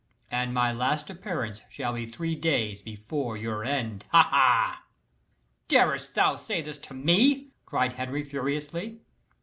And 0.31 0.51
my 0.51 0.71
last 0.73 1.11
appearance 1.11 1.61
shall 1.69 1.93
he 1.93 2.07
three 2.07 2.33
days 2.33 2.81
before 2.81 3.37
your 3.37 3.63
end 3.63 4.05
ha! 4.11 4.27
ha!" 4.31 4.83
"Darest 5.67 6.15
thou 6.15 6.35
say 6.37 6.59
this 6.59 6.79
to 6.79 6.95
me!" 6.95 7.51
cried 7.67 7.93
Henry 7.93 8.23
furiously. 8.23 9.01